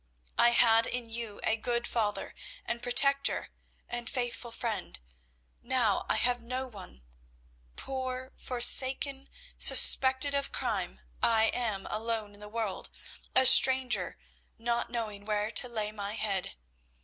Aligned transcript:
I 0.39 0.49
had 0.49 0.87
in 0.87 1.09
you 1.11 1.39
a 1.43 1.55
good 1.55 1.85
father 1.85 2.33
and 2.65 2.81
protector 2.81 3.49
and 3.87 4.09
faithful 4.09 4.49
friend. 4.51 4.97
Now 5.61 6.07
I 6.09 6.15
have 6.15 6.41
no 6.41 6.65
one. 6.65 7.03
Poor, 7.75 8.31
forsaken, 8.35 9.29
suspected 9.59 10.33
of 10.33 10.51
crime, 10.51 11.01
I 11.21 11.51
am 11.53 11.85
alone 11.91 12.33
in 12.33 12.39
the 12.39 12.49
world, 12.49 12.89
a 13.35 13.45
stranger, 13.45 14.17
not 14.57 14.89
knowing 14.89 15.23
where 15.23 15.51
to 15.51 15.69
lay 15.69 15.91
my 15.91 16.15
head. 16.15 16.55